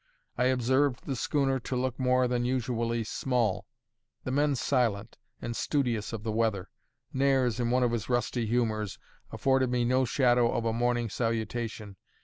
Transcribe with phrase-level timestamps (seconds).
[0.35, 3.67] I observed the schooner to look more than usually small,
[4.23, 6.71] the men silent and studious of the weather.
[7.13, 8.97] Nares, in one of his rusty humours,
[9.31, 11.97] afforded me no shadow of a morning salutation.